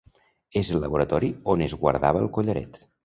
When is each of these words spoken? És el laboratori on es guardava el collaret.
És 0.61 0.71
el 0.77 0.81
laboratori 0.85 1.29
on 1.55 1.63
es 1.67 1.77
guardava 1.85 2.23
el 2.25 2.31
collaret. 2.39 2.81